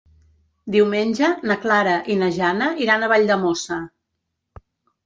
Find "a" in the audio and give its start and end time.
3.05-3.13